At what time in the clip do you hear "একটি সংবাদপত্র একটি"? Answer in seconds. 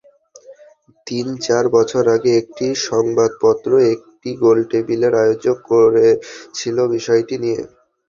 2.41-4.29